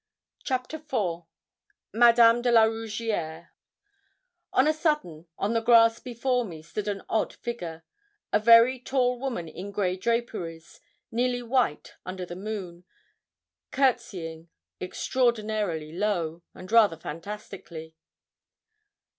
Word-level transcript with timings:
CHAPTER 0.43 0.77
IV 0.77 1.25
MADAME 1.93 2.41
DE 2.41 2.51
LA 2.51 2.63
ROUGIERRE 2.63 3.53
On 4.51 4.67
a 4.67 4.73
sudden, 4.73 5.27
on 5.37 5.53
the 5.53 5.61
grass 5.61 5.99
before 5.99 6.43
me, 6.43 6.63
stood 6.63 6.87
an 6.87 7.03
odd 7.07 7.33
figure 7.35 7.83
a 8.33 8.39
very 8.39 8.79
tall 8.79 9.19
woman 9.19 9.47
in 9.47 9.69
grey 9.69 9.95
draperies, 9.95 10.79
nearly 11.11 11.43
white 11.43 11.97
under 12.03 12.25
the 12.25 12.35
moon, 12.35 12.83
courtesying 13.69 14.49
extraordinarily 14.81 15.91
low, 15.91 16.41
and 16.55 16.71
rather 16.71 16.97
fantastically. 16.97 17.95